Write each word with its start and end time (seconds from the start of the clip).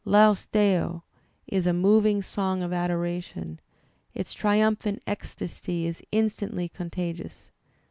'^Laus 0.03 0.47
Deo'' 0.51 1.03
is 1.45 1.67
a 1.67 1.73
moving 1.73 2.23
song 2.23 2.63
of 2.63 2.73
adoration; 2.73 3.59
its 4.15 4.33
triumphant 4.33 4.99
ecstasy 5.05 5.85
is 5.85 6.01
instantly 6.11 6.67
contagious. 6.67 7.51